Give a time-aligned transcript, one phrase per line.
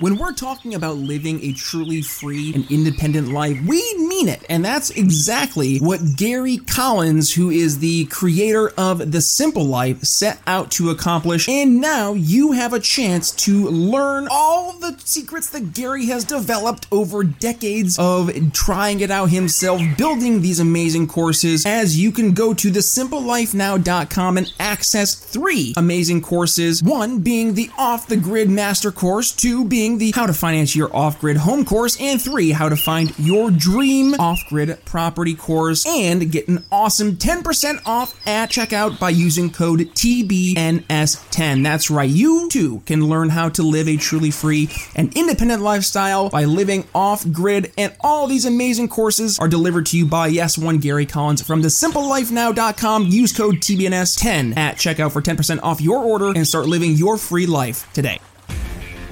[0.00, 4.42] When we're talking about living a truly free and independent life, we mean it.
[4.48, 10.40] And that's exactly what Gary Collins, who is the creator of The Simple Life, set
[10.46, 11.50] out to accomplish.
[11.50, 16.86] And now you have a chance to learn all the secrets that Gary has developed
[16.90, 22.54] over decades of trying it out himself, building these amazing courses, as you can go
[22.54, 26.82] to thesimplelifenow.com and access three amazing courses.
[26.82, 30.94] One being the off the grid master course, two being the how to finance your
[30.94, 35.84] off grid home course, and three, how to find your dream off grid property course,
[35.86, 41.64] and get an awesome 10% off at checkout by using code TBNS10.
[41.64, 46.30] That's right, you too can learn how to live a truly free and independent lifestyle
[46.30, 50.56] by living off grid, and all these amazing courses are delivered to you by Yes
[50.56, 53.06] One Gary Collins from the thesimplelifenow.com.
[53.06, 57.46] Use code TBNS10 at checkout for 10% off your order and start living your free
[57.46, 58.20] life today.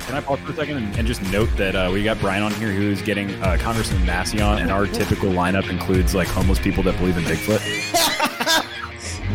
[0.08, 2.42] Can I pause for a second and, and just note that uh, we got Brian
[2.42, 6.58] on here who's getting uh, Congressman Massey on, and our typical lineup includes like homeless
[6.58, 8.64] people that believe in Bigfoot.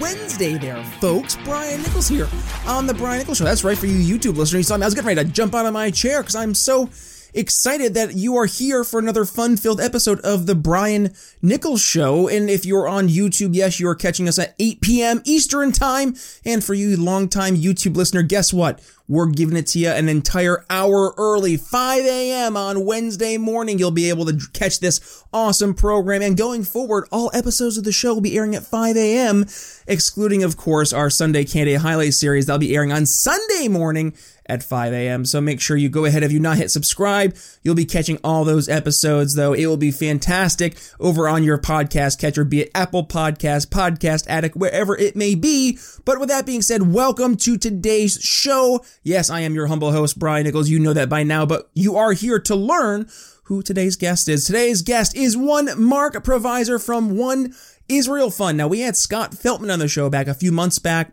[0.00, 1.36] Wednesday there, folks.
[1.44, 2.28] Brian Nichols here
[2.66, 3.44] on the Brian Nichols Show.
[3.44, 4.58] That's right for you YouTube listeners.
[4.58, 4.82] You saw me.
[4.82, 6.90] I was getting ready to jump out of my chair because I'm so
[7.32, 12.28] excited that you are here for another fun-filled episode of the Brian Nichols Show.
[12.28, 15.22] And if you're on YouTube, yes, you are catching us at 8 p.m.
[15.24, 16.16] Eastern Time.
[16.44, 18.80] And for you longtime YouTube listener, guess what?
[19.08, 22.56] We're giving it to you an entire hour early, 5 a.m.
[22.56, 23.78] on Wednesday morning.
[23.78, 26.22] You'll be able to catch this awesome program.
[26.22, 29.46] And going forward, all episodes of the show will be airing at 5 a.m.,
[29.86, 32.46] excluding, of course, our Sunday Candidate Highlight series.
[32.46, 34.14] That'll be airing on Sunday morning
[34.48, 35.24] at 5 a.m.
[35.24, 36.22] So make sure you go ahead.
[36.22, 39.52] If you not hit subscribe, you'll be catching all those episodes, though.
[39.52, 44.56] It will be fantastic over on your podcast catcher, be it Apple Podcast, Podcast Addict,
[44.56, 45.78] wherever it may be.
[46.04, 48.84] But with that being said, welcome to today's show.
[49.06, 50.68] Yes, I am your humble host, Brian Nichols.
[50.68, 53.08] You know that by now, but you are here to learn
[53.44, 54.44] who today's guest is.
[54.44, 57.54] Today's guest is one Marc Provisor from One
[57.88, 58.58] Israel Fund.
[58.58, 61.12] Now, we had Scott Feldman on the show back a few months back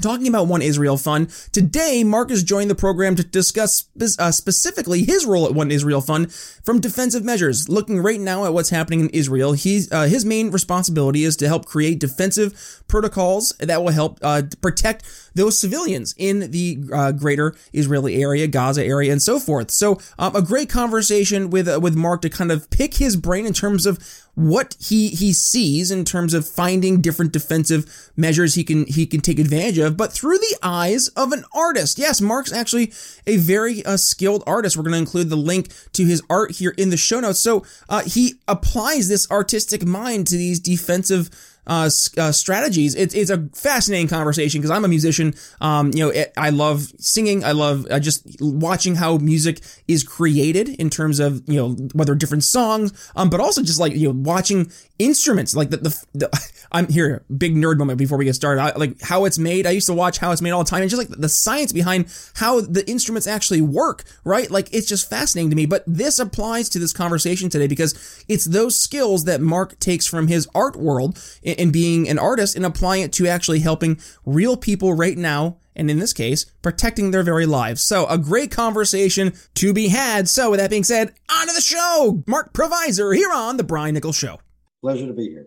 [0.00, 3.86] Talking about One Israel Fund, today Mark has joined the program to discuss
[4.20, 7.68] uh, specifically his role at One Israel Fund from defensive measures.
[7.68, 11.48] Looking right now at what's happening in Israel, he's, uh, his main responsibility is to
[11.48, 15.02] help create defensive protocols that will help uh, protect
[15.38, 19.70] those civilians in the uh, greater Israeli area, Gaza area, and so forth.
[19.70, 23.46] So, um, a great conversation with uh, with Mark to kind of pick his brain
[23.46, 23.98] in terms of
[24.38, 29.20] what he he sees in terms of finding different defensive measures he can he can
[29.20, 31.98] take advantage of, but through the eyes of an artist.
[31.98, 32.92] Yes, Mark's actually
[33.26, 34.76] a very uh, skilled artist.
[34.76, 37.40] We're going to include the link to his art here in the show notes.
[37.40, 41.30] So uh, he applies this artistic mind to these defensive
[41.68, 42.94] uh, uh, strategies.
[42.94, 45.34] It's, it's a fascinating conversation because I'm a musician.
[45.60, 47.44] Um, you know, it, I love singing.
[47.44, 52.14] I love uh, just watching how music is created in terms of you know whether
[52.14, 56.50] different songs, um, but also just like you know watching instruments like the, the, the
[56.72, 58.60] I'm here big nerd moment before we get started.
[58.60, 59.66] I, like how it's made.
[59.66, 61.72] I used to watch how it's made all the time, and just like the science
[61.72, 64.04] behind how the instruments actually work.
[64.24, 65.66] Right, like it's just fascinating to me.
[65.66, 70.28] But this applies to this conversation today because it's those skills that Mark takes from
[70.28, 71.18] his art world
[71.58, 75.90] and being an artist and applying it to actually helping real people right now and
[75.90, 77.82] in this case, protecting their very lives.
[77.82, 80.28] So, a great conversation to be had.
[80.28, 82.24] So, with that being said, on to the show.
[82.26, 84.40] Marc Provisor here on The Brian Nichols Show.
[84.82, 85.46] Pleasure to be here.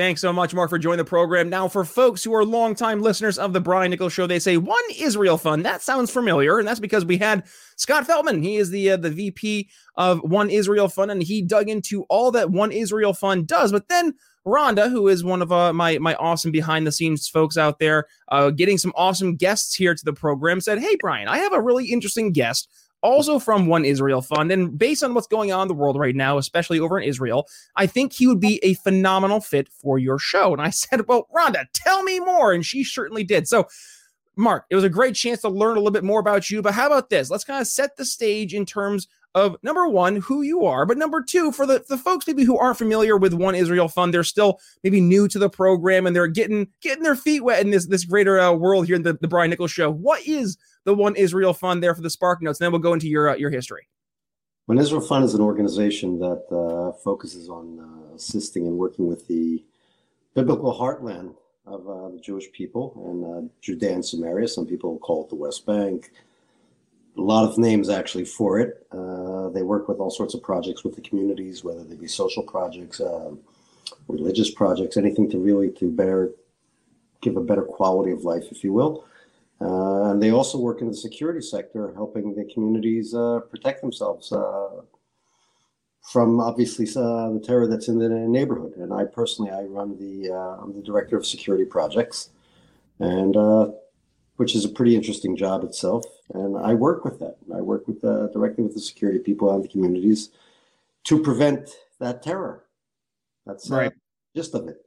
[0.00, 1.50] Thanks so much, Mark, for joining the program.
[1.50, 4.80] Now, for folks who are longtime listeners of the Brian Nichols Show, they say One
[4.98, 5.62] Israel Fund.
[5.66, 7.44] That sounds familiar, and that's because we had
[7.76, 8.42] Scott Feldman.
[8.42, 12.30] He is the uh, the VP of One Israel Fund, and he dug into all
[12.30, 13.72] that One Israel Fund does.
[13.72, 14.14] But then
[14.46, 18.06] Rhonda, who is one of uh, my my awesome behind the scenes folks out there,
[18.28, 21.60] uh, getting some awesome guests here to the program, said, "Hey, Brian, I have a
[21.60, 22.70] really interesting guest."
[23.02, 26.14] Also from One Israel Fund, and based on what's going on in the world right
[26.14, 30.18] now, especially over in Israel, I think he would be a phenomenal fit for your
[30.18, 30.52] show.
[30.52, 33.48] And I said, "Well, Rhonda, tell me more," and she certainly did.
[33.48, 33.68] So,
[34.36, 36.60] Mark, it was a great chance to learn a little bit more about you.
[36.60, 37.30] But how about this?
[37.30, 40.98] Let's kind of set the stage in terms of number one, who you are, but
[40.98, 44.24] number two, for the, the folks maybe who aren't familiar with One Israel Fund, they're
[44.24, 47.86] still maybe new to the program and they're getting getting their feet wet in this
[47.86, 49.90] this greater uh, world here in the, the Brian Nichols show.
[49.90, 52.60] What is the One Israel Fund there for the Spark Notes?
[52.60, 53.88] And then we'll go into your uh, your history.
[54.66, 59.26] One Israel Fund is an organization that uh, focuses on uh, assisting and working with
[59.26, 59.64] the
[60.34, 61.34] biblical heartland
[61.66, 64.48] of uh, the Jewish people and uh, Judea and Samaria.
[64.48, 66.12] Some people call it the West Bank.
[67.18, 68.86] A lot of names actually for it.
[68.92, 72.44] Uh, they work with all sorts of projects with the communities, whether they be social
[72.44, 73.00] projects,
[74.06, 76.30] religious projects, anything to really to better
[77.20, 79.04] give a better quality of life, if you will.
[79.60, 84.32] Uh, and they also work in the security sector, helping the communities uh, protect themselves
[84.32, 84.80] uh,
[86.02, 88.74] from obviously uh, the terror that's in the neighborhood.
[88.76, 92.30] And I personally, I run the uh, I'm the director of security projects,
[93.00, 93.68] and uh,
[94.36, 96.04] which is a pretty interesting job itself.
[96.32, 97.36] And I work with that.
[97.54, 100.30] I work with directly with the security people and the communities
[101.04, 101.68] to prevent
[101.98, 102.64] that terror.
[103.44, 103.92] That's right.
[104.34, 104.78] Just of it.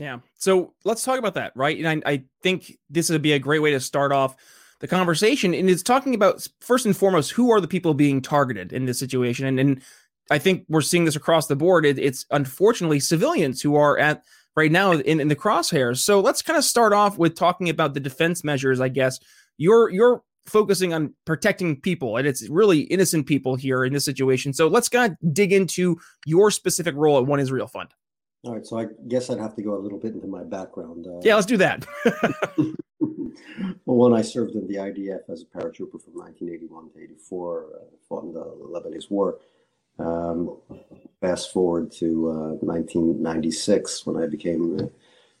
[0.00, 0.20] Yeah.
[0.38, 1.78] So let's talk about that, right?
[1.78, 4.34] And I, I think this would be a great way to start off
[4.80, 5.52] the conversation.
[5.52, 8.98] And it's talking about first and foremost who are the people being targeted in this
[8.98, 9.44] situation.
[9.44, 9.82] And, and
[10.30, 11.84] I think we're seeing this across the board.
[11.84, 14.24] It, it's unfortunately civilians who are at
[14.56, 15.98] right now in, in the crosshairs.
[15.98, 19.20] So let's kind of start off with talking about the defense measures, I guess.
[19.58, 24.54] You're you're focusing on protecting people and it's really innocent people here in this situation.
[24.54, 27.90] So let's kind of dig into your specific role at One Israel Fund.
[28.42, 31.06] All right, so I guess I'd have to go a little bit into my background.
[31.06, 31.86] Uh, yeah, let's do that.
[33.84, 37.78] well, when I served in the IDF as a paratrooper from 1981 to 84, uh,
[38.08, 39.38] fought in the Lebanese War.
[39.98, 40.56] Um,
[41.20, 44.90] fast forward to uh, 1996 when I became the,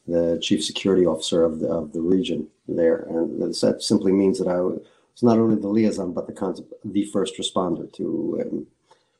[0.06, 4.48] the, chief security officer of the, of the region there, and that simply means that
[4.48, 4.82] I was
[5.22, 8.66] not only the liaison but the concept, the first responder to um,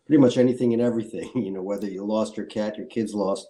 [0.05, 1.31] pretty much anything and everything.
[1.35, 3.49] You know, whether you lost your cat, your kids lost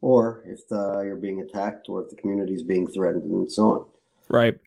[0.00, 3.70] or if the, you're being attacked or if the community is being threatened and so
[3.70, 3.86] on.
[4.28, 4.58] Right.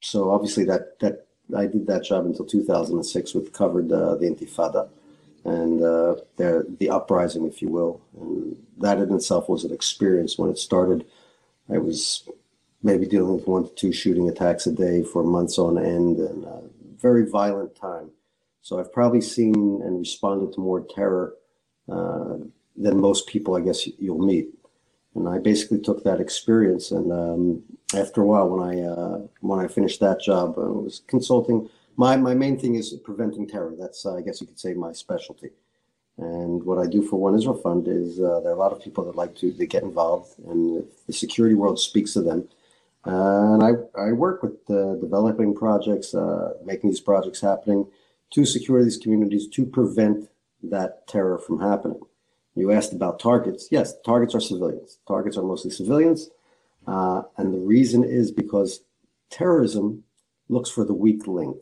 [0.00, 1.26] So obviously that that
[1.56, 4.88] I did that job until 2006, which covered uh, the Intifada
[5.44, 10.38] and uh, the the uprising, if you will, and that in itself was an experience.
[10.38, 11.04] When it started,
[11.72, 12.28] I was
[12.82, 16.44] maybe dealing with one to two shooting attacks a day for months on end, and
[16.44, 16.62] a
[16.98, 18.10] very violent time.
[18.62, 21.34] So I've probably seen and responded to more terror
[21.90, 22.38] uh,
[22.76, 24.48] than most people, I guess, you'll meet
[25.14, 26.90] and I basically took that experience.
[26.90, 27.62] And um,
[27.94, 31.68] after a while, when I uh, when I finished that job, I was consulting.
[31.96, 33.74] My my main thing is preventing terror.
[33.78, 35.50] That's uh, I guess you could say my specialty.
[36.16, 38.80] And what I do for One Israel Fund is uh, there are a lot of
[38.80, 42.48] people that like to they get involved, and the security world speaks to them.
[43.04, 47.86] and I, I work with uh, developing projects, uh, making these projects happening
[48.30, 50.28] to secure these communities to prevent
[50.62, 52.00] that terror from happening.
[52.54, 53.68] You asked about targets.
[53.70, 54.98] Yes, targets are civilians.
[55.08, 56.30] Targets are mostly civilians.
[56.86, 58.80] Uh, and the reason is because
[59.30, 60.04] terrorism
[60.48, 61.58] looks for the weak link.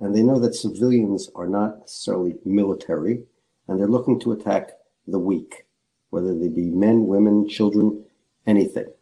[0.00, 3.22] And they know that civilians are not necessarily military,
[3.66, 4.72] and they're looking to attack
[5.06, 5.64] the weak,
[6.10, 8.04] whether they be men, women, children,
[8.46, 8.92] anything.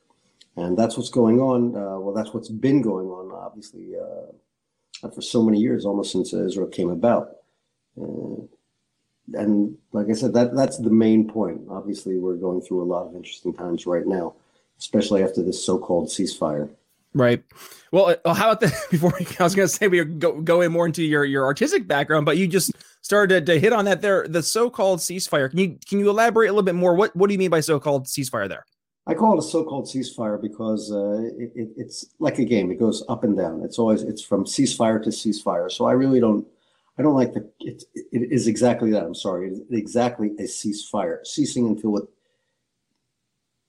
[0.56, 1.74] And that's what's going on.
[1.74, 6.32] Uh, well, that's what's been going on, obviously, uh, for so many years, almost since
[6.32, 7.38] Israel came about.
[8.00, 8.46] Uh,
[9.32, 11.62] and like I said, that that's the main point.
[11.70, 14.34] Obviously, we're going through a lot of interesting times right now,
[14.78, 16.68] especially after this so-called ceasefire.
[17.14, 17.42] Right.
[17.92, 18.74] Well, uh, how about that?
[18.90, 21.86] Before I was going to say we go go in more into your your artistic
[21.86, 22.72] background, but you just
[23.02, 24.26] started to hit on that there.
[24.28, 25.48] The so-called ceasefire.
[25.48, 26.94] Can you can you elaborate a little bit more?
[26.94, 28.66] What what do you mean by so-called ceasefire there?
[29.06, 32.70] I call it a so-called ceasefire because uh, it, it, it's like a game.
[32.70, 33.62] It goes up and down.
[33.62, 35.70] It's always it's from ceasefire to ceasefire.
[35.70, 36.46] So I really don't
[36.98, 37.50] I don't like the.
[37.60, 39.02] It, it is exactly that.
[39.02, 39.48] I'm sorry.
[39.48, 42.04] It is exactly a ceasefire, ceasing until it,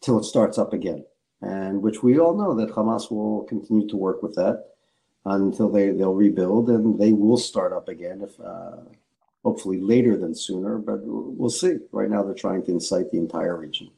[0.01, 1.05] till it starts up again,
[1.41, 4.65] and which we all know that Hamas will continue to work with that
[5.25, 8.21] until they they'll rebuild and they will start up again.
[8.21, 8.77] If uh,
[9.43, 11.77] hopefully later than sooner, but we'll see.
[11.91, 13.89] Right now, they're trying to incite the entire region.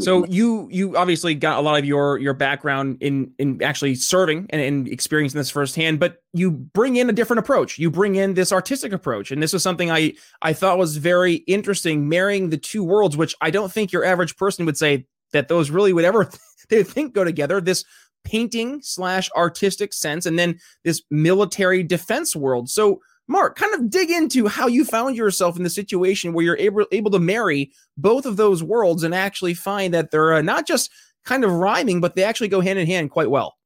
[0.00, 0.32] So mm-hmm.
[0.32, 4.60] you you obviously got a lot of your your background in in actually serving and,
[4.60, 7.78] and experiencing this firsthand, but you bring in a different approach.
[7.78, 11.34] You bring in this artistic approach, and this was something I I thought was very
[11.34, 15.48] interesting, marrying the two worlds, which I don't think your average person would say that
[15.48, 16.30] those really would ever
[16.70, 17.60] they think go together.
[17.60, 17.84] This
[18.24, 22.70] painting slash artistic sense, and then this military defense world.
[22.70, 26.56] So Mark, kind of dig into how you found yourself in the situation where you're
[26.58, 30.66] able, able to marry both of those worlds and actually find that they're uh, not
[30.66, 30.90] just
[31.24, 33.56] kind of rhyming, but they actually go hand in hand quite well.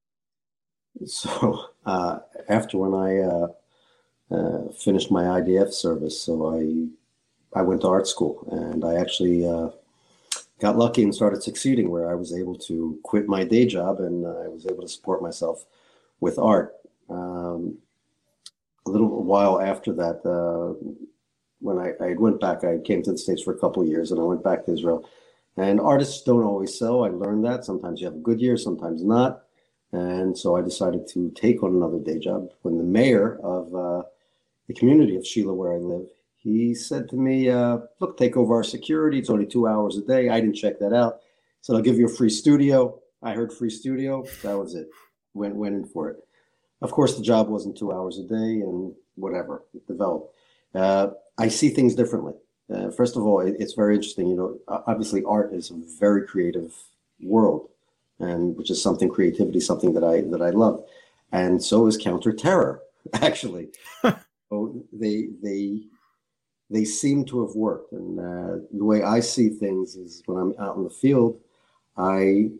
[1.04, 3.48] So uh, after when I uh,
[4.30, 6.88] uh finished my IDF service, so I
[7.58, 9.70] I went to art school and I actually uh,
[10.60, 14.26] got lucky and started succeeding where I was able to quit my day job and
[14.26, 15.64] I was able to support myself
[16.20, 16.74] with art.
[17.08, 17.78] Um,
[18.86, 20.74] a little while after that, uh,
[21.60, 24.10] when I, I went back, I came to the States for a couple of years
[24.10, 25.08] and I went back to Israel.
[25.56, 27.04] And artists don't always sell.
[27.04, 27.64] I learned that.
[27.64, 29.42] Sometimes you have a good year, sometimes not.
[29.92, 32.50] And so I decided to take on another day job.
[32.62, 34.02] When the mayor of uh,
[34.68, 38.54] the community of Shiloh, where I live, he said to me, uh, Look, take over
[38.54, 39.18] our security.
[39.18, 40.28] It's only two hours a day.
[40.28, 41.20] I didn't check that out.
[41.62, 43.00] Said, I'll give you a free studio.
[43.22, 44.24] I heard free studio.
[44.42, 44.88] That was it.
[45.34, 46.25] Went, went in for it.
[46.82, 50.34] Of course, the job wasn't two hours a day and whatever, it developed.
[50.74, 52.34] Uh, I see things differently.
[52.72, 54.28] Uh, first of all, it, it's very interesting.
[54.28, 56.74] You know, obviously, art is a very creative
[57.20, 57.68] world,
[58.18, 60.84] and which is something creativity, something that I that I love,
[61.32, 62.82] and so is counter terror.
[63.14, 63.68] Actually,
[64.02, 65.82] so they they
[66.68, 70.54] they seem to have worked, and uh, the way I see things is when I'm
[70.58, 71.40] out in the field,
[71.96, 72.50] I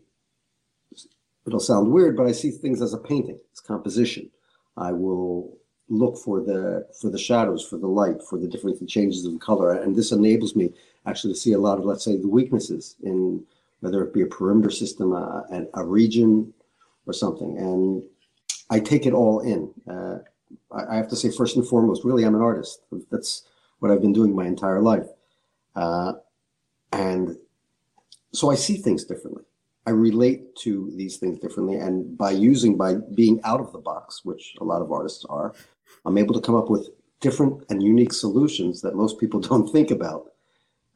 [1.46, 4.30] it'll sound weird, but I see things as a painting, as composition.
[4.76, 5.56] I will
[5.88, 9.72] look for the for the shadows, for the light, for the different changes in color,
[9.72, 10.72] and this enables me
[11.06, 13.44] actually to see a lot of, let's say, the weaknesses in
[13.80, 16.52] whether it be a perimeter system, a, a region,
[17.06, 17.56] or something.
[17.58, 18.02] And
[18.70, 19.72] I take it all in.
[19.88, 20.18] Uh,
[20.72, 22.80] I, have to say, first and foremost, really, I'm an artist.
[23.10, 23.44] That's
[23.78, 25.06] what I've been doing my entire life,
[25.76, 26.14] uh,
[26.92, 27.36] and
[28.32, 29.44] so I see things differently.
[29.86, 34.24] I relate to these things differently, and by using by being out of the box,
[34.24, 35.54] which a lot of artists are,
[36.04, 36.88] I'm able to come up with
[37.20, 40.32] different and unique solutions that most people don't think about.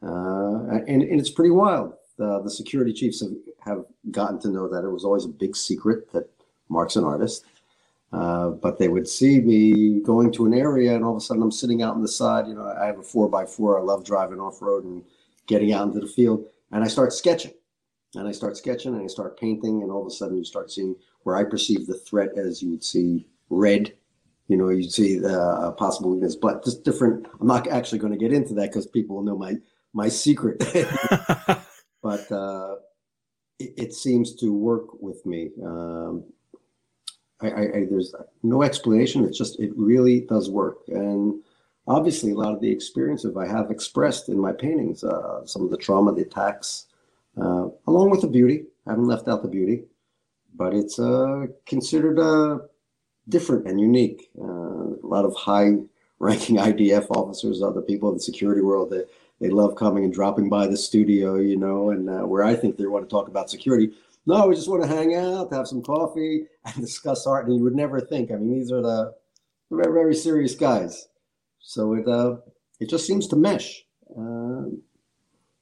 [0.03, 1.93] Uh, and, and, it's pretty wild.
[2.17, 6.11] the security chiefs have, have gotten to know that it was always a big secret
[6.11, 6.27] that
[6.69, 7.45] Mark's an artist.
[8.13, 11.41] Uh, but they would see me going to an area, and all of a sudden
[11.41, 12.45] I'm sitting out on the side.
[12.47, 13.79] You know, I have a four by four.
[13.79, 15.01] I love driving off road and
[15.47, 17.53] getting out into the field, and I start sketching,
[18.15, 20.71] and I start sketching, and I start painting, and all of a sudden you start
[20.71, 23.93] seeing where I perceive the threat as you would see red
[24.51, 27.25] you know, you see the uh, possible weakness, but just different.
[27.39, 29.55] I'm not actually going to get into that because people will know my
[29.93, 30.59] my secret.
[32.03, 32.75] but uh,
[33.59, 35.51] it, it, seems to work with me.
[35.63, 36.25] Um,
[37.41, 38.13] I, I, I, there's
[38.43, 39.23] no explanation.
[39.23, 41.41] It's just it really does work, and
[41.87, 45.63] obviously a lot of the experience of I have expressed in my paintings, uh, some
[45.63, 46.87] of the trauma, the attacks,
[47.37, 48.65] uh, along with the beauty.
[48.87, 49.83] I haven't left out the beauty,
[50.55, 52.61] but it's uh, considered a
[53.29, 54.29] different and unique.
[54.39, 55.73] Uh, a lot of high
[56.19, 59.03] ranking IDF officers, other people in the security world, they,
[59.39, 62.77] they love coming and dropping by the studio, you know, and uh, where I think
[62.77, 63.91] they want to talk about security.
[64.25, 67.47] No, we just want to hang out, have some coffee, and discuss art.
[67.47, 68.31] And you would never think.
[68.31, 69.15] I mean, these are the
[69.71, 71.07] very, very serious guys.
[71.59, 72.37] So it uh,
[72.79, 73.85] it just seems to mesh.
[74.09, 74.63] Uh,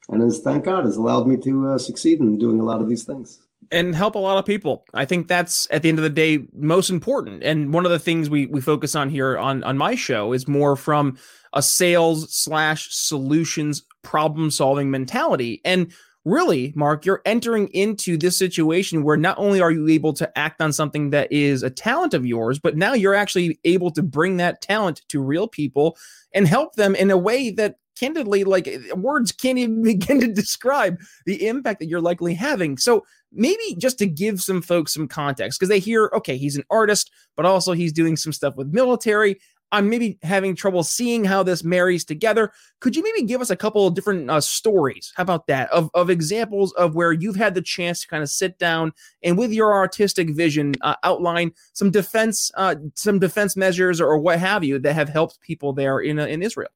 [0.10, 2.89] and as thank God has allowed me to uh, succeed in doing a lot of
[2.89, 3.39] these things
[3.72, 4.86] and help a lot of people.
[4.94, 7.44] I think that's at the end of the day most important.
[7.44, 10.48] And one of the things we we focus on here on on my show is
[10.48, 11.18] more from
[11.54, 15.62] a sales slash solutions problem solving mentality.
[15.66, 15.92] And
[16.25, 20.62] really, Mark, you're entering into this situation where not only are you able to act
[20.62, 24.38] on something that is a talent of yours, but now you're actually able to bring
[24.38, 25.98] that talent to real people
[26.34, 31.00] and help them in a way that candidly, like words can't even begin to describe
[31.25, 32.77] the impact that you're likely having.
[32.77, 36.63] So maybe just to give some folks some context, because they hear, okay, he's an
[36.70, 39.39] artist, but also he's doing some stuff with military.
[39.72, 42.51] I'm maybe having trouble seeing how this marries together.
[42.79, 45.13] Could you maybe give us a couple of different uh, stories?
[45.15, 45.70] How about that?
[45.70, 49.38] Of, of examples of where you've had the chance to kind of sit down and
[49.38, 54.63] with your artistic vision uh, outline some defense, uh, some defense measures or what have
[54.63, 56.70] you that have helped people there in uh, in Israel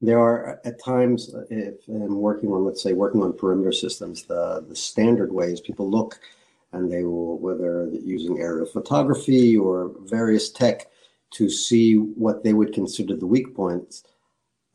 [0.00, 3.72] there are uh, at times uh, if I'm working on let's say working on perimeter
[3.72, 6.20] systems the the standard ways people look
[6.72, 10.86] and they will whether using aerial photography or various tech
[11.32, 14.04] to see what they would consider the weak points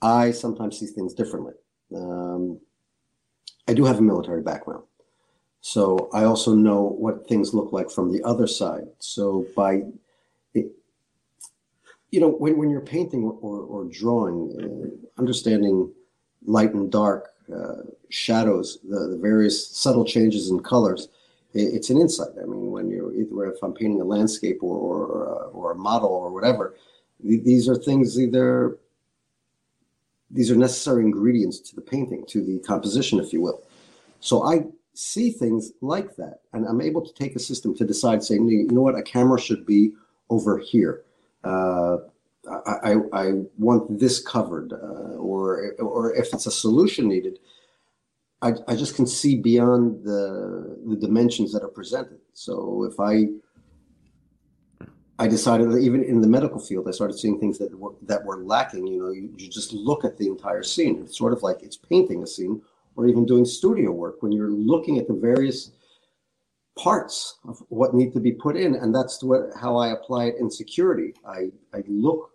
[0.01, 1.53] i sometimes see things differently.
[1.95, 2.59] Um,
[3.67, 4.83] i do have a military background
[5.61, 8.87] so i also know what things look like from the other side.
[8.99, 9.81] So by
[12.15, 15.91] you know, when, when you're painting or, or, or drawing, uh, understanding
[16.45, 21.09] light and dark, uh, shadows, the, the various subtle changes in colors,
[21.53, 22.29] it, it's an insight.
[22.41, 25.75] I mean, when you're either if I'm painting a landscape or or, uh, or a
[25.75, 26.75] model or whatever,
[27.21, 28.77] th- these are things either
[30.31, 33.61] these are necessary ingredients to the painting, to the composition, if you will.
[34.21, 38.23] So I see things like that, and I'm able to take a system to decide,
[38.23, 39.91] saying, you know what, a camera should be
[40.29, 41.04] over here
[41.45, 41.97] uh,
[42.83, 47.39] I, I want this covered, uh, or or if it's a solution needed,
[48.41, 52.19] I, I just can see beyond the the dimensions that are presented.
[52.33, 53.27] So if I
[55.17, 58.23] I decided that even in the medical field, I started seeing things that were that
[58.23, 58.85] were lacking.
[58.85, 60.99] You know, you, you just look at the entire scene.
[61.01, 62.61] It's sort of like it's painting a scene,
[62.95, 65.71] or even doing studio work when you're looking at the various
[66.77, 70.35] parts of what need to be put in, and that's what how I apply it
[70.39, 71.13] in security.
[71.27, 72.31] I I look.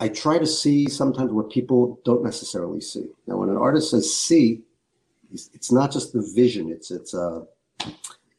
[0.00, 3.06] I try to see sometimes what people don't necessarily see.
[3.26, 4.62] Now, when an artist says "see,"
[5.32, 6.70] it's not just the vision.
[6.70, 7.40] It's it's uh,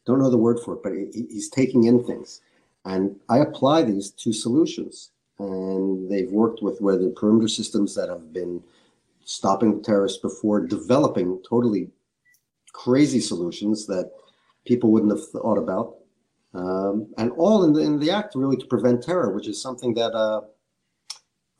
[0.06, 2.40] don't know the word for it, but he's taking in things
[2.84, 5.10] and I apply these to solutions.
[5.38, 8.62] And they've worked with whether perimeter systems that have been
[9.24, 11.88] stopping terrorists before developing totally
[12.72, 14.10] crazy solutions that
[14.70, 15.96] people wouldn't have thought about.
[16.54, 19.94] Um, and all in the, in the act really to prevent terror, which is something
[19.94, 20.42] that uh,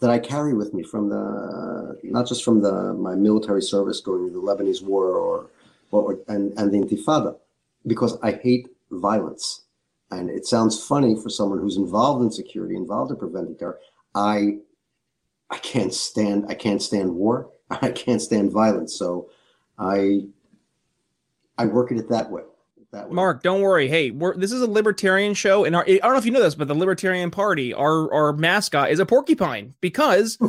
[0.01, 4.33] that I carry with me from the not just from the my military service during
[4.33, 5.51] the Lebanese war or,
[5.91, 7.37] or and and the Intifada,
[7.87, 9.63] because I hate violence
[10.13, 13.79] and it sounds funny for someone who's involved in security, involved in preventing terror.
[14.15, 14.59] I
[15.51, 17.51] I can't stand I can't stand war.
[17.71, 18.95] I can't stand violence.
[18.95, 19.31] So
[19.79, 20.27] I
[21.59, 22.43] I work at it that way.
[22.93, 23.15] That way.
[23.15, 23.89] Mark, don't worry.
[23.89, 26.43] Hey, we're this is a libertarian show, and our, I don't know if you know
[26.43, 30.39] this, but the Libertarian Party, our our mascot is a porcupine because.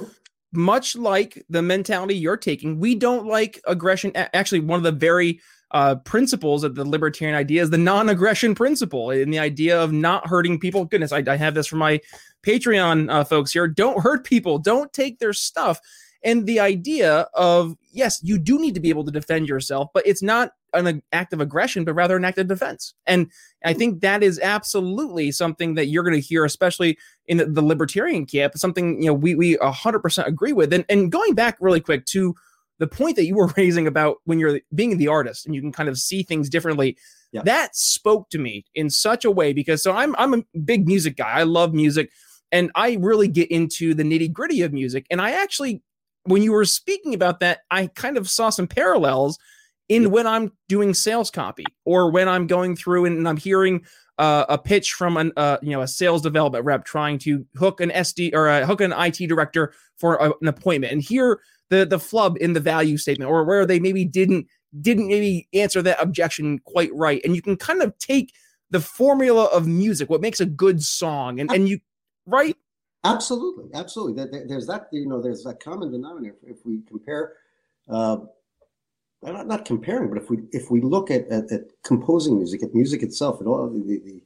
[0.53, 4.11] much like the mentality you're taking, we don't like aggression.
[4.15, 5.39] Actually, one of the very
[5.71, 10.27] uh, principles of the libertarian idea is the non-aggression principle and the idea of not
[10.27, 10.85] hurting people.
[10.85, 12.01] Goodness, I, I have this for my
[12.43, 13.67] Patreon uh, folks here.
[13.67, 14.57] Don't hurt people.
[14.57, 15.79] Don't take their stuff.
[16.23, 20.05] And the idea of yes, you do need to be able to defend yourself, but
[20.05, 22.93] it's not an act of aggression, but rather an act of defense.
[23.05, 23.31] And
[23.63, 26.97] I think that is absolutely something that you're going to hear, especially
[27.27, 28.57] in the libertarian camp.
[28.57, 30.73] Something you know we we 100% agree with.
[30.73, 32.35] And and going back really quick to
[32.79, 35.71] the point that you were raising about when you're being the artist and you can
[35.71, 36.97] kind of see things differently
[37.31, 37.41] yeah.
[37.43, 41.17] that spoke to me in such a way because so I'm I'm a big music
[41.17, 41.31] guy.
[41.31, 42.09] I love music
[42.51, 45.05] and I really get into the nitty gritty of music.
[45.09, 45.81] And I actually,
[46.23, 49.37] when you were speaking about that, I kind of saw some parallels
[49.91, 53.83] in when I'm doing sales copy or when I'm going through and I'm hearing
[54.17, 57.81] uh, a pitch from an uh, you know a sales development rep trying to hook
[57.81, 60.93] an SD or uh, hook an IT director for a, an appointment.
[60.93, 64.47] And hear the the flub in the value statement or where they maybe didn't
[64.79, 67.19] didn't maybe answer that objection quite right.
[67.25, 68.33] And you can kind of take
[68.69, 71.79] the formula of music what makes a good song and and you
[72.25, 72.55] right?
[73.03, 73.65] Absolutely.
[73.73, 74.45] Absolutely.
[74.47, 76.37] There's that you know there's that common denominator.
[76.43, 77.33] If we compare
[77.89, 78.17] uh
[79.23, 82.73] not, not comparing but if we if we look at, at, at composing music at
[82.73, 84.21] music itself and all the, the, the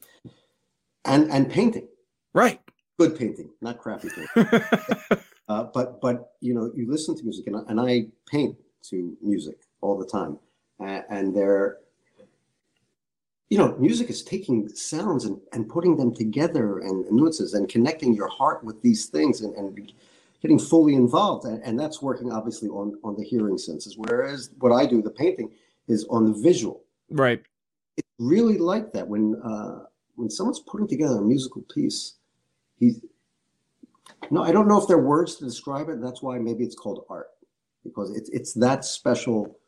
[1.06, 1.88] and and painting.
[2.34, 2.60] Right.
[2.98, 5.22] Good painting not crappy painting.
[5.48, 8.58] Uh, but but you know you listen to music and I, and I paint
[8.90, 10.40] to music all the time,
[10.80, 11.78] and, and they're
[13.50, 17.70] you know music is taking sounds and, and putting them together and, and nuances and
[17.70, 19.92] connecting your heart with these things and, and
[20.46, 24.72] getting fully involved and, and that's working obviously on on the hearing senses whereas what
[24.72, 25.50] i do the painting
[25.88, 27.42] is on the visual right
[27.98, 29.80] it's really like that when uh
[30.16, 32.16] when someone's putting together a musical piece
[32.78, 33.02] he's
[34.32, 36.02] no, I don't know if there are words to describe it.
[36.02, 37.28] That's why maybe it's called art
[37.84, 39.60] because it's it's that special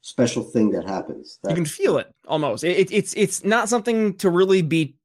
[0.00, 1.38] special thing that happens.
[1.42, 2.64] That, you can feel it almost.
[2.64, 4.96] It, it's it's not something to really be,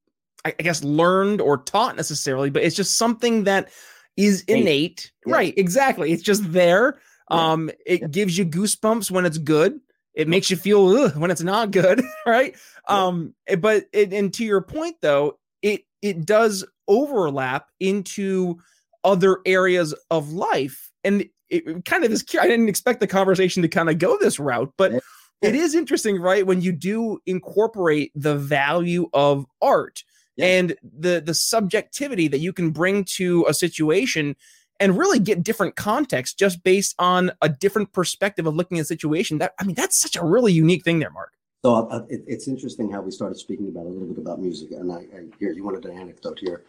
[0.46, 3.70] I guess, learned or taught necessarily, but it's just something that
[4.18, 5.12] is innate.
[5.26, 5.34] Yeah.
[5.34, 5.54] Right?
[5.58, 6.12] Exactly.
[6.12, 7.00] It's just there.
[7.32, 7.52] Yeah.
[7.52, 8.08] Um, it yeah.
[8.08, 9.80] gives you goosebumps when it's good.
[10.14, 12.02] It makes you feel when it's not good.
[12.26, 12.56] Right?
[12.88, 18.60] Um, but it, and to your point though, it it does overlap into
[19.04, 20.92] other areas of life.
[21.04, 24.40] And it kind of is, I didn't expect the conversation to kind of go this
[24.40, 24.94] route, but
[25.42, 26.46] it is interesting, right?
[26.48, 30.04] When you do incorporate the value of art
[30.36, 30.46] yeah.
[30.46, 34.36] and the the subjectivity that you can bring to a situation
[34.80, 38.86] and really get different context just based on a different perspective of looking at a
[38.86, 39.38] situation.
[39.38, 41.34] That I mean, that's such a really unique thing there, Mark.
[41.64, 44.72] So uh, it, it's interesting how we started speaking about a little bit about music,
[44.72, 46.64] and I, I here you wanted an anecdote here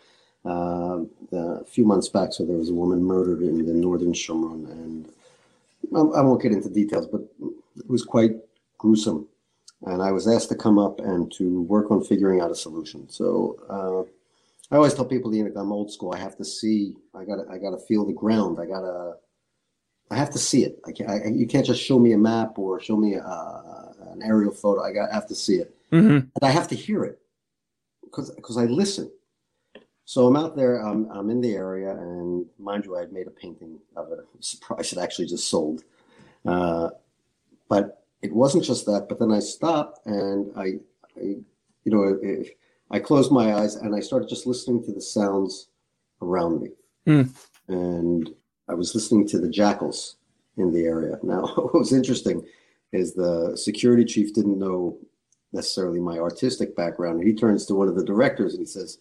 [0.46, 1.00] uh,
[1.32, 2.32] a few months back.
[2.32, 5.08] So there was a woman murdered in the northern Shomron, and
[5.92, 7.22] I won't get into details, but
[7.76, 8.32] it was quite
[8.78, 9.26] gruesome.
[9.86, 13.08] And I was asked to come up and to work on figuring out a solution.
[13.08, 14.10] So uh,
[14.74, 16.14] I always tell people, you know, I'm old school.
[16.14, 16.94] I have to see.
[17.14, 17.38] I got.
[17.50, 18.58] I got to feel the ground.
[18.60, 19.16] I got to.
[20.10, 20.80] I have to see it.
[20.86, 24.22] I can't, I, you can't just show me a map or show me a, an
[24.22, 24.82] aerial photo.
[24.82, 26.08] I got I have to see it, mm-hmm.
[26.08, 27.18] and I have to hear it
[28.02, 29.10] because because I listen.
[30.06, 33.26] So I'm out there, I'm, I'm in the area, and mind you, I had made
[33.26, 34.18] a painting of it.
[34.34, 35.82] I'm surprised it actually just sold.
[36.44, 36.90] Uh,
[37.68, 40.78] but it wasn't just that, but then I stopped and I,
[41.18, 41.36] I
[41.84, 42.18] you know,
[42.90, 45.68] I closed my eyes and I started just listening to the sounds
[46.22, 46.70] around me.
[47.06, 47.30] Mm.
[47.68, 48.30] And
[48.66, 50.16] I was listening to the jackals
[50.56, 51.18] in the area.
[51.22, 52.46] Now, what was interesting
[52.92, 54.96] is the security chief didn't know
[55.52, 57.22] necessarily my artistic background.
[57.22, 58.98] He turns to one of the directors and he says,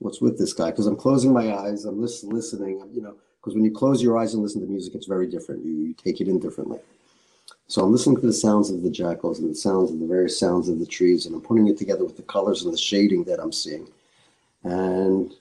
[0.00, 0.72] What's with this guy?
[0.72, 4.02] Because I'm closing my eyes, I'm listen, listening, I'm, you know, because when you close
[4.02, 5.64] your eyes and listen to music, it's very different.
[5.64, 6.80] You, you take it in differently.
[7.68, 10.38] So I'm listening to the sounds of the jackals and the sounds of the various
[10.38, 13.24] sounds of the trees, and I'm putting it together with the colors and the shading
[13.24, 13.88] that I'm seeing.
[14.62, 15.32] And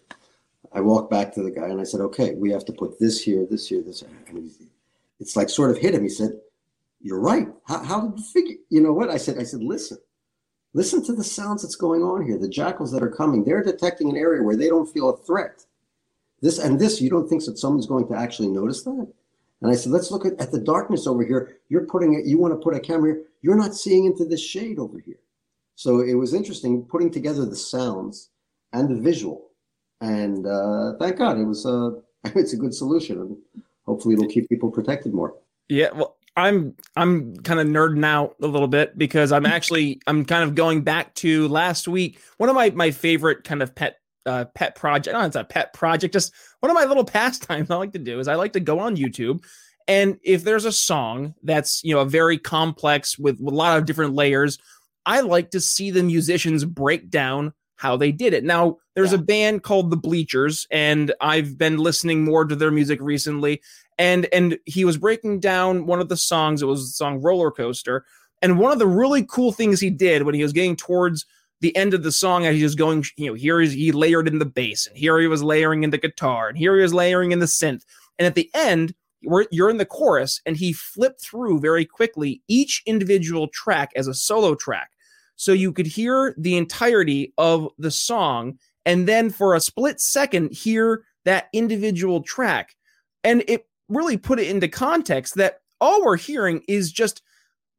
[0.71, 3.21] I walked back to the guy and I said, "Okay, we have to put this
[3.21, 4.09] here, this here, this." Here.
[4.29, 4.49] And
[5.19, 6.03] it's like sort of hit him.
[6.03, 6.39] He said,
[7.01, 7.47] "You're right.
[7.65, 8.57] How, how did you figure?
[8.69, 9.37] You know what?" I said.
[9.37, 9.97] I said, "Listen,
[10.73, 12.37] listen to the sounds that's going on here.
[12.37, 15.65] The jackals that are coming, they're detecting an area where they don't feel a threat.
[16.39, 19.11] This and this, you don't think that someone's going to actually notice that?"
[19.61, 21.57] And I said, let's look at, at the darkness over here.
[21.69, 23.23] You're putting it, you want to put a camera here.
[23.41, 25.19] You're not seeing into the shade over here.
[25.75, 28.29] So it was interesting putting together the sounds
[28.73, 29.49] and the visual.
[30.01, 31.91] And uh, thank God it was uh,
[32.35, 33.19] it's a good solution.
[33.19, 33.37] And
[33.85, 35.35] hopefully it'll keep people protected more.
[35.69, 35.89] Yeah.
[35.93, 40.43] Well, I'm I'm kind of nerding out a little bit because I'm actually I'm kind
[40.43, 42.19] of going back to last week.
[42.37, 45.13] One of my my favorite kind of pet uh, pet project.
[45.13, 46.13] No, it's a pet project.
[46.13, 48.79] Just one of my little pastimes I like to do is I like to go
[48.79, 49.43] on YouTube,
[49.87, 53.77] and if there's a song that's you know a very complex with, with a lot
[53.77, 54.57] of different layers,
[55.05, 58.43] I like to see the musicians break down how they did it.
[58.43, 59.17] Now, there's yeah.
[59.17, 63.61] a band called The Bleachers, and I've been listening more to their music recently.
[63.97, 66.61] And and he was breaking down one of the songs.
[66.61, 68.05] It was the song Roller Coaster.
[68.41, 71.25] And one of the really cool things he did when he was getting towards
[71.61, 74.39] the end of the song as he was going, you know, here he layered in
[74.39, 77.31] the bass, and here he was layering in the guitar, and here he was layering
[77.31, 77.83] in the synth.
[78.19, 82.81] And at the end, you're in the chorus, and he flipped through very quickly each
[82.85, 84.89] individual track as a solo track.
[85.35, 90.53] So you could hear the entirety of the song, and then for a split second,
[90.53, 92.75] hear that individual track.
[93.23, 97.21] And it really put it into context that all we're hearing is just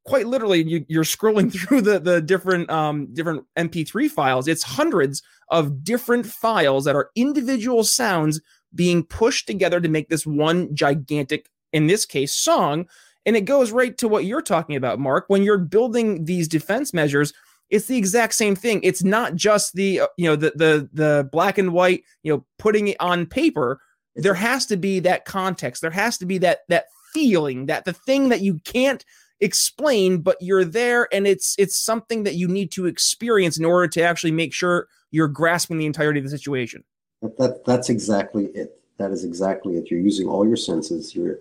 [0.04, 5.22] quite literally you, are scrolling through the the different um different mp3 files it's hundreds
[5.48, 8.40] of different files that are individual sounds
[8.74, 12.86] being pushed together to make this one gigantic in this case song.
[13.24, 15.24] And it goes right to what you're talking about mark.
[15.28, 17.32] When you're building these defense measures
[17.70, 18.80] it's the exact same thing.
[18.82, 22.44] It's not just the uh, you know the the the black and white you know
[22.58, 23.80] putting it on paper.
[24.14, 25.80] There has to be that context.
[25.80, 26.84] There has to be that that
[27.14, 29.06] feeling that the thing that you can't
[29.42, 33.88] explain but you're there and it's it's something that you need to experience in order
[33.88, 36.84] to actually make sure you're grasping the entirety of the situation.
[37.20, 38.80] That, that that's exactly it.
[38.98, 39.90] That is exactly it.
[39.90, 41.14] You're using all your senses.
[41.14, 41.40] Your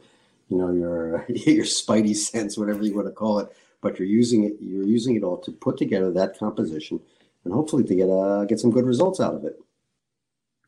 [0.50, 3.50] you know your your spidey sense whatever you want to call it
[3.82, 7.00] but you're using it you're using it all to put together that composition
[7.46, 9.60] and hopefully to get uh get some good results out of it.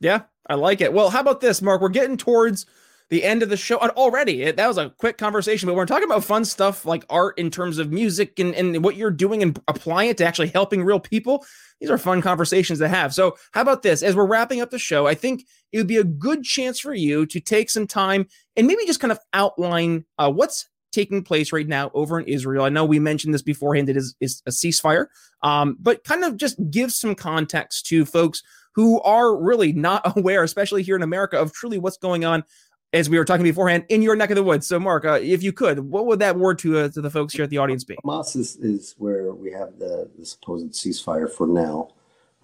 [0.00, 0.92] Yeah i like it.
[0.92, 1.80] Well how about this mark?
[1.80, 2.66] We're getting towards
[3.10, 4.42] the end of the show already.
[4.42, 7.50] It, that was a quick conversation, but we're talking about fun stuff like art in
[7.50, 11.00] terms of music and, and what you're doing and applying it to actually helping real
[11.00, 11.44] people.
[11.80, 13.12] These are fun conversations to have.
[13.12, 14.02] So, how about this?
[14.02, 16.94] As we're wrapping up the show, I think it would be a good chance for
[16.94, 21.52] you to take some time and maybe just kind of outline uh, what's taking place
[21.52, 22.64] right now over in Israel.
[22.64, 25.06] I know we mentioned this beforehand, it is, is a ceasefire,
[25.42, 28.42] um, but kind of just give some context to folks
[28.74, 32.44] who are really not aware, especially here in America, of truly what's going on
[32.94, 34.66] as we were talking beforehand, in your neck of the woods.
[34.66, 37.34] So, Mark, uh, if you could, what would that word to uh, to the folks
[37.34, 37.96] here at the audience be?
[38.04, 41.90] Hamas is, is where we have the, the supposed ceasefire for now.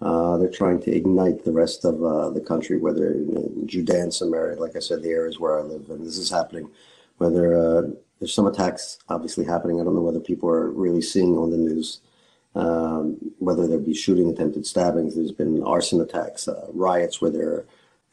[0.01, 4.13] Uh, they're trying to ignite the rest of uh, the country, whether in Judea and
[4.13, 6.69] Samaria, like I said, the areas where I live, and this is happening.
[7.17, 7.81] Whether uh,
[8.19, 11.57] there's some attacks obviously happening, I don't know whether people are really seeing on the
[11.57, 12.01] news.
[12.53, 17.65] Um, whether there be shooting, attempted stabbings, there's been arson attacks, uh, riots where there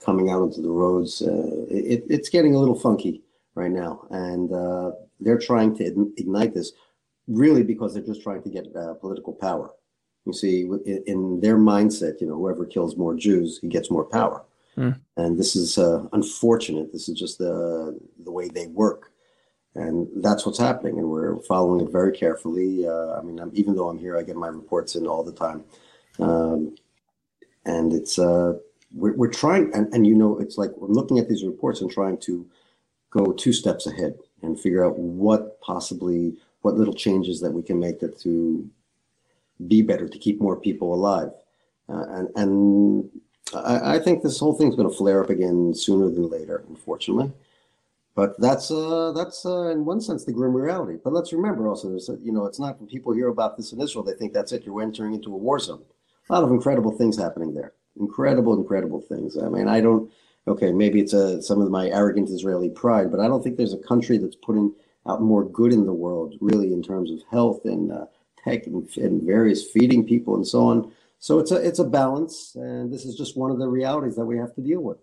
[0.09, 1.21] coming out onto the roads.
[1.21, 3.23] Uh, it, it's getting a little funky
[3.55, 4.91] right now, and uh,
[5.21, 5.85] they're trying to
[6.17, 6.73] ignite this
[7.27, 9.71] really because they're just trying to get uh, political power.
[10.25, 14.05] You see, in, in, their mindset, you know, whoever kills more Jews, he gets more
[14.05, 14.45] power.
[14.79, 14.99] Mm.
[15.19, 16.91] And this is uh, unfortunate.
[16.91, 19.13] This is just the the way they work,
[19.75, 20.97] and that's what's happening.
[20.99, 22.87] And we're following it very carefully.
[22.87, 25.39] Uh, I mean, I'm, even though I'm here, I get my reports in all the
[25.47, 25.65] time,
[26.19, 26.77] um,
[27.67, 28.55] and it's uh,
[28.95, 31.91] we're, we're trying, and, and you know, it's like we're looking at these reports and
[31.91, 32.47] trying to
[33.11, 37.79] go two steps ahead and figure out what possibly, what little changes that we can
[37.79, 38.69] make that to
[39.67, 41.31] be better, to keep more people alive.
[41.89, 43.11] Uh, and and
[43.55, 47.33] I, I, think this whole thing's going to flare up again sooner than later, unfortunately.
[48.15, 50.99] But that's uh, that's uh, in one sense the grim reality.
[51.03, 54.05] But let's remember also, you know, it's not when people hear about this in Israel,
[54.05, 54.65] they think that's it.
[54.65, 55.83] You're entering into a war zone.
[56.29, 57.73] a lot of incredible things happening there.
[57.99, 59.37] Incredible, incredible things.
[59.37, 60.11] I mean, I don't.
[60.47, 63.75] Okay, maybe it's a some of my arrogant Israeli pride, but I don't think there's
[63.75, 64.75] a country that's putting
[65.07, 68.07] out more good in the world, really, in terms of health and uh,
[68.45, 70.93] tech and, and various feeding people and so on.
[71.19, 74.25] So it's a it's a balance, and this is just one of the realities that
[74.25, 74.99] we have to deal with.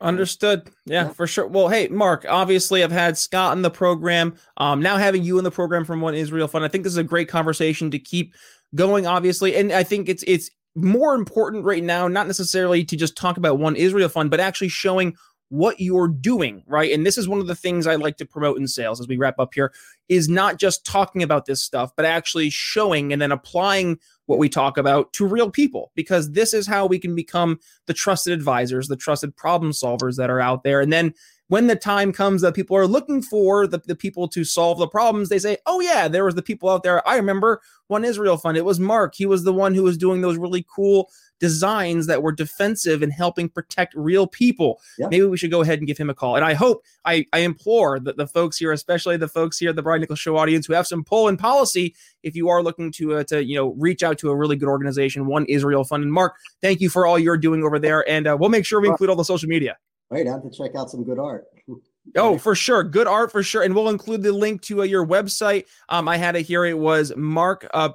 [0.00, 0.70] Understood.
[0.86, 1.46] Yeah, yeah, for sure.
[1.46, 4.36] Well, hey, Mark, obviously I've had Scott in the program.
[4.56, 6.98] Um, now having you in the program from One Israel Fund, I think this is
[6.98, 8.34] a great conversation to keep
[8.74, 9.56] going, obviously.
[9.56, 13.58] And I think it's it's more important right now, not necessarily to just talk about
[13.58, 15.16] One Israel Fund, but actually showing
[15.50, 16.92] what you're doing, right?
[16.92, 19.16] And this is one of the things I like to promote in sales as we
[19.16, 19.72] wrap up here
[20.08, 24.48] is not just talking about this stuff, but actually showing and then applying what we
[24.48, 28.88] talk about to real people because this is how we can become the trusted advisors,
[28.88, 30.80] the trusted problem solvers that are out there.
[30.82, 31.14] And then
[31.48, 34.86] when the time comes that people are looking for the, the people to solve the
[34.86, 37.06] problems, they say, Oh, yeah, there was the people out there.
[37.08, 38.56] I remember one Israel Fund.
[38.56, 39.14] It was Mark.
[39.14, 43.12] He was the one who was doing those really cool designs that were defensive and
[43.12, 44.80] helping protect real people.
[44.98, 45.08] Yeah.
[45.08, 46.36] Maybe we should go ahead and give him a call.
[46.36, 49.76] And I hope, I, I implore that the folks here, especially the folks here at
[49.76, 52.90] the Brian Nichols Show audience who have some pull and policy, if you are looking
[52.92, 56.02] to, uh, to you know, reach out to a really good organization, One Israel Fund.
[56.02, 58.08] And Mark, thank you for all you're doing over there.
[58.08, 59.76] And uh, we'll make sure we include all the social media.
[60.10, 61.44] Wait, I have to check out some good art.
[62.16, 62.82] Oh, for sure.
[62.82, 63.62] Good art for sure.
[63.62, 65.66] And we'll include the link to uh, your website.
[65.90, 66.64] Um, I had it here.
[66.64, 67.90] It was Mark uh,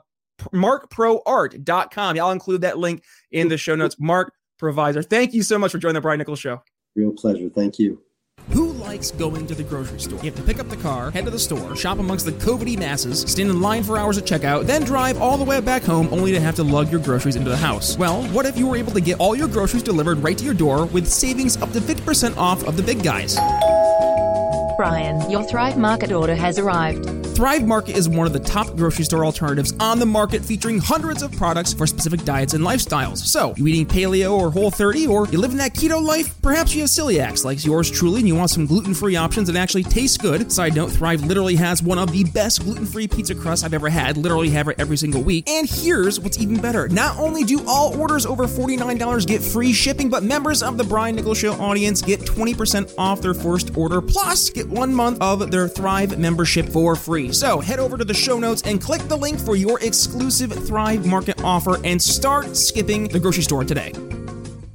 [0.53, 2.19] marcproart.com.
[2.19, 3.95] I'll include that link in the show notes.
[3.99, 5.03] Marc Provisor.
[5.03, 6.61] Thank you so much for joining the Brian Nichols Show.
[6.95, 7.49] Real pleasure.
[7.49, 8.01] Thank you.
[8.53, 10.19] Who likes going to the grocery store?
[10.19, 12.77] You have to pick up the car, head to the store, shop amongst the COVIDy
[12.77, 16.07] masses, stand in line for hours at checkout, then drive all the way back home
[16.11, 17.97] only to have to lug your groceries into the house.
[17.97, 20.53] Well, what if you were able to get all your groceries delivered right to your
[20.53, 23.37] door with savings up to 50% off of the big guys?
[24.77, 27.23] Brian, your Thrive Market order has arrived.
[27.35, 31.23] Thrive Market is one of the top grocery store alternatives on the market, featuring hundreds
[31.23, 33.17] of products for specific diets and lifestyles.
[33.17, 36.39] So, you eating paleo or whole 30, or you live in that keto life?
[36.43, 39.55] Perhaps you have celiacs like yours truly, and you want some gluten free options that
[39.55, 40.51] actually taste good.
[40.51, 43.89] Side note Thrive literally has one of the best gluten free pizza crusts I've ever
[43.89, 45.49] had, literally have it every single week.
[45.49, 50.09] And here's what's even better not only do all orders over $49 get free shipping,
[50.09, 54.51] but members of the Brian Nichols Show audience get 20% off their first order, plus
[54.51, 57.31] get one month of their Thrive membership for free.
[57.31, 61.05] So head over to the show notes and click the link for your exclusive Thrive
[61.05, 63.93] Market offer and start skipping the grocery store today.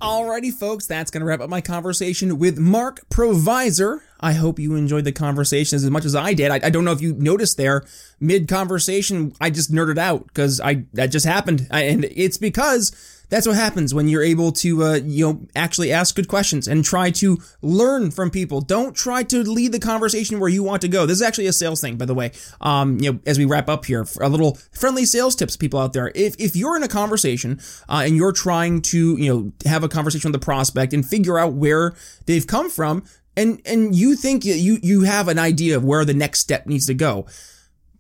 [0.01, 4.01] Alrighty, folks, that's going to wrap up my conversation with Marc Provisor.
[4.20, 6.53] I hope you enjoyed the conversation as much as I did.
[6.53, 7.85] I, I don't know if you noticed there,
[8.20, 13.17] mid conversation, I just nerded out because I that just happened, I, and it's because
[13.29, 16.85] that's what happens when you're able to, uh, you know, actually ask good questions and
[16.85, 18.61] try to learn from people.
[18.61, 21.07] Don't try to lead the conversation where you want to go.
[21.07, 22.33] This is actually a sales thing, by the way.
[22.61, 25.93] Um, you know, as we wrap up here, a little friendly sales tips, people out
[25.93, 26.11] there.
[26.14, 29.88] If if you're in a conversation uh, and you're trying to, you know, have a
[29.88, 31.95] conversation with the prospect and figure out where
[32.27, 33.05] they've come from,
[33.37, 36.87] and and you think you you have an idea of where the next step needs
[36.87, 37.27] to go,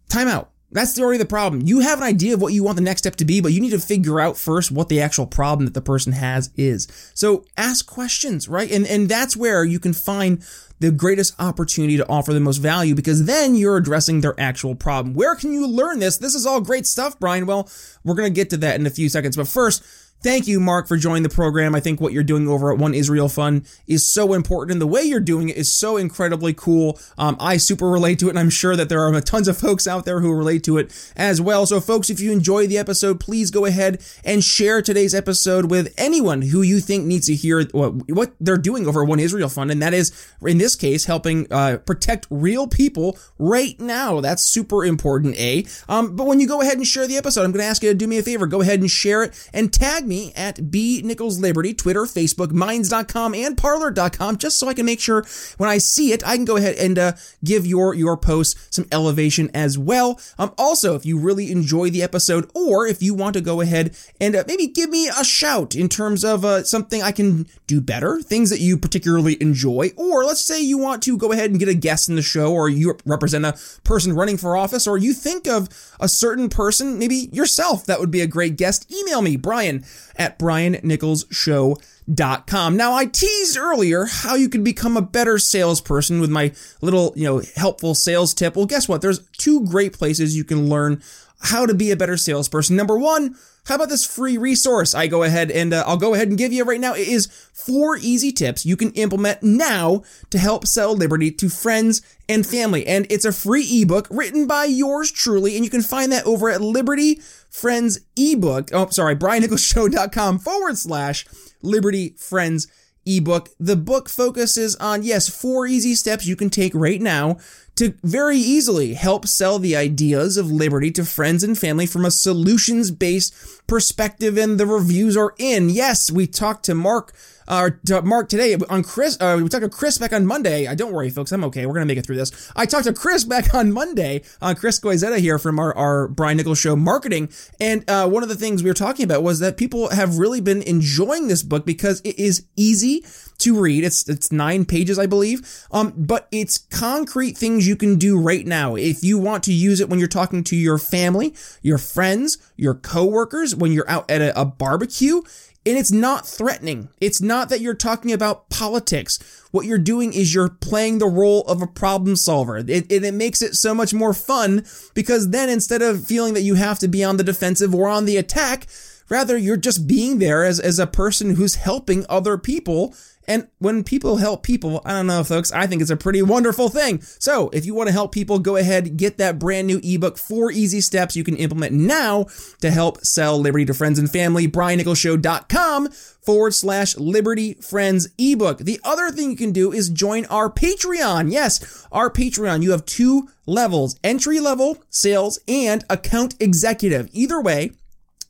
[0.08, 1.62] time out that's the already the problem.
[1.62, 3.60] You have an idea of what you want the next step to be, but you
[3.60, 6.86] need to figure out first what the actual problem that the person has is.
[7.14, 8.70] So ask questions, right?
[8.70, 10.44] And and that's where you can find
[10.80, 15.14] the greatest opportunity to offer the most value because then you're addressing their actual problem.
[15.14, 16.18] Where can you learn this?
[16.18, 17.46] This is all great stuff, Brian.
[17.46, 17.68] Well,
[18.04, 19.82] we're going to get to that in a few seconds, but first,
[20.20, 21.76] Thank you, Mark, for joining the program.
[21.76, 24.86] I think what you're doing over at One Israel Fund is so important, and the
[24.86, 26.98] way you're doing it is so incredibly cool.
[27.16, 29.86] Um, I super relate to it, and I'm sure that there are tons of folks
[29.86, 31.66] out there who relate to it as well.
[31.66, 35.94] So, folks, if you enjoy the episode, please go ahead and share today's episode with
[35.96, 39.48] anyone who you think needs to hear what, what they're doing over at One Israel
[39.48, 40.10] Fund, and that is,
[40.42, 44.20] in this case, helping uh, protect real people right now.
[44.20, 45.64] That's super important, A.
[45.88, 47.90] Um, but when you go ahead and share the episode, I'm going to ask you
[47.90, 48.48] to do me a favor.
[48.48, 53.34] Go ahead and share it and tag me at B Nichols Liberty, Twitter, Facebook, Minds.com,
[53.34, 55.24] and Parler.com, just so I can make sure
[55.58, 57.12] when I see it, I can go ahead and uh,
[57.44, 60.20] give your your post some elevation as well.
[60.38, 63.96] Um, also, if you really enjoy the episode, or if you want to go ahead
[64.20, 67.80] and uh, maybe give me a shout in terms of uh, something I can do
[67.80, 71.58] better, things that you particularly enjoy, or let's say you want to go ahead and
[71.58, 74.96] get a guest in the show, or you represent a person running for office, or
[74.96, 75.68] you think of
[76.00, 79.84] a certain person, maybe yourself, that would be a great guest, email me, Brian
[80.16, 82.76] at briannicholsshow.com.
[82.76, 87.24] Now, I teased earlier how you could become a better salesperson with my little, you
[87.24, 88.56] know, helpful sales tip.
[88.56, 89.02] Well, guess what?
[89.02, 91.02] There's two great places you can learn
[91.40, 92.76] how to be a better salesperson.
[92.76, 94.94] Number one, how about this free resource?
[94.94, 96.94] I go ahead and uh, I'll go ahead and give you right now.
[96.94, 102.02] It is four easy tips you can implement now to help sell Liberty to friends
[102.28, 102.86] and family.
[102.86, 105.54] And it's a free ebook written by yours truly.
[105.54, 107.20] And you can find that over at Liberty
[107.50, 108.70] Friends ebook.
[108.72, 111.26] Oh, sorry, briannicholsshow.com forward slash
[111.62, 112.68] Liberty Friends
[113.06, 113.48] ebook.
[113.58, 117.38] The book focuses on, yes, four easy steps you can take right now
[117.78, 122.10] to very easily help sell the ideas of liberty to friends and family from a
[122.10, 123.32] solutions based
[123.68, 124.36] perspective.
[124.36, 125.70] And the reviews are in.
[125.70, 127.14] Yes, we talked to Mark
[127.48, 127.70] uh,
[128.04, 129.16] Mark today on Chris.
[129.20, 130.66] Uh, we talked to Chris back on Monday.
[130.66, 131.32] I don't worry, folks.
[131.32, 131.66] I'm okay.
[131.66, 132.52] We're gonna make it through this.
[132.54, 134.22] I talked to Chris back on Monday.
[134.40, 137.30] Uh, Chris Goizetta here from our, our Brian Nichols Show marketing.
[137.58, 140.40] And uh, one of the things we were talking about was that people have really
[140.40, 143.04] been enjoying this book because it is easy
[143.38, 143.84] to read.
[143.84, 145.66] It's it's nine pages, I believe.
[145.70, 149.80] Um, but it's concrete things you can do right now if you want to use
[149.80, 154.20] it when you're talking to your family, your friends, your coworkers, when you're out at
[154.20, 155.22] a, a barbecue.
[155.66, 156.88] And it's not threatening.
[156.98, 159.18] It's not that you're talking about politics.
[159.50, 162.56] What you're doing is you're playing the role of a problem solver.
[162.56, 166.42] It, it, it, makes it so much more fun because then instead of feeling that
[166.42, 168.66] you have to be on the defensive or on the attack,
[169.10, 172.94] rather you're just being there as, as a person who's helping other people
[173.28, 176.70] and when people help people, I don't know, folks, I think it's a pretty wonderful
[176.70, 177.02] thing.
[177.02, 180.50] So if you want to help people, go ahead, get that brand new ebook, Four
[180.50, 182.26] Easy Steps you can implement now
[182.62, 184.48] to help sell Liberty to friends and family.
[184.48, 188.58] BrianNicholsShow.com forward slash Liberty Friends ebook.
[188.58, 191.30] The other thing you can do is join our Patreon.
[191.30, 192.62] Yes, our Patreon.
[192.62, 197.10] You have two levels, entry level sales and account executive.
[197.12, 197.72] Either way,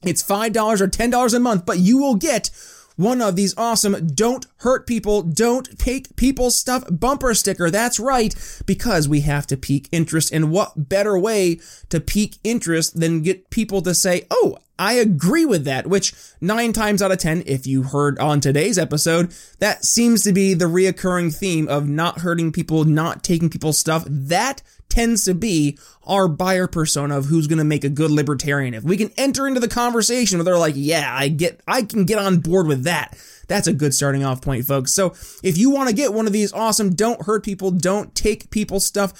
[0.03, 2.51] it's $5 or $10 a month, but you will get
[2.99, 7.71] one of these awesome Don't Hurt People, Don't Take People's Stuff bumper sticker.
[7.71, 8.35] That's right,
[8.67, 10.33] because we have to pique interest.
[10.33, 15.45] And what better way to pique interest than get people to say, oh, I agree
[15.45, 19.85] with that, which nine times out of 10, if you heard on today's episode, that
[19.85, 24.05] seems to be the reoccurring theme of not hurting people, not taking people's stuff.
[24.09, 28.75] That tends to be our buyer persona of who's going to make a good libertarian.
[28.75, 32.05] If we can enter into the conversation where they're like, yeah, I get, I can
[32.05, 33.17] get on board with that.
[33.49, 34.93] That's a good starting off point, folks.
[34.93, 38.51] So if you want to get one of these awesome, don't hurt people, don't take
[38.51, 39.13] people's stuff,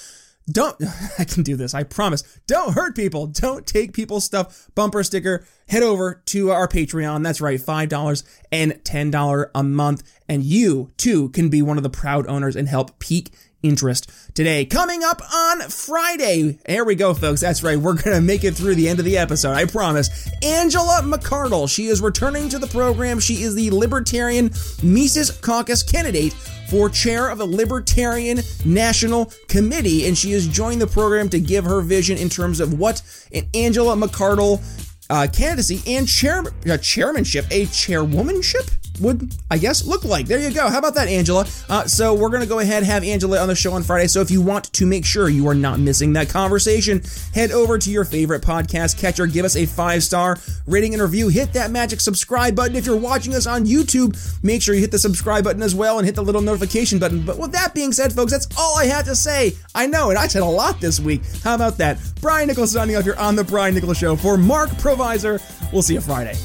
[0.49, 0.75] don't,
[1.19, 2.23] I can do this, I promise.
[2.47, 5.45] Don't hurt people, don't take people's stuff bumper sticker.
[5.67, 7.23] Head over to our Patreon.
[7.23, 10.19] That's right, $5 and $10 a month.
[10.27, 13.31] And you too can be one of the proud owners and help pique
[13.63, 14.65] interest today.
[14.65, 16.59] Coming up on Friday.
[16.67, 17.41] Here we go, folks.
[17.41, 17.77] That's right.
[17.77, 19.53] We're going to make it through the end of the episode.
[19.53, 20.29] I promise.
[20.43, 21.69] Angela McArdle.
[21.69, 23.19] She is returning to the program.
[23.19, 24.51] She is the Libertarian
[24.83, 26.33] Mises Caucus candidate
[26.69, 30.07] for chair of the Libertarian National Committee.
[30.07, 33.01] And she has joined the program to give her vision in terms of what
[33.33, 34.61] an Angela McArdle
[35.09, 38.69] uh, candidacy and chair, uh, chairmanship, a chairwomanship
[38.99, 40.27] would, I guess, look like.
[40.27, 40.69] There you go.
[40.69, 41.45] How about that, Angela?
[41.69, 44.07] Uh, so we're going to go ahead have Angela on the show on Friday.
[44.07, 47.01] So if you want to make sure you are not missing that conversation,
[47.33, 51.29] head over to your favorite podcast catcher, give us a five star rating and review,
[51.29, 52.75] hit that magic subscribe button.
[52.75, 55.99] If you're watching us on YouTube, make sure you hit the subscribe button as well
[55.99, 57.21] and hit the little notification button.
[57.21, 59.53] But with that being said, folks, that's all I have to say.
[59.75, 61.21] I know, and I said a lot this week.
[61.43, 61.99] How about that?
[62.21, 65.41] Brian Nichols signing off here on the Brian Nichols Show for Marc Provisor.
[65.71, 66.37] We'll see you Friday.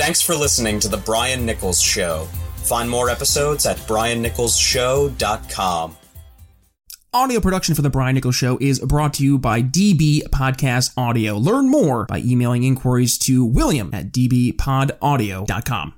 [0.00, 2.24] Thanks for listening to The Brian Nichols Show.
[2.56, 5.96] Find more episodes at briannicholsshow.com.
[7.12, 11.36] Audio production for The Brian Nichols Show is brought to you by DB Podcast Audio.
[11.36, 15.92] Learn more by emailing inquiries to william at dbpodaudio.com.